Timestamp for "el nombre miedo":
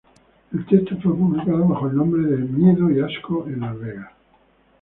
1.87-2.89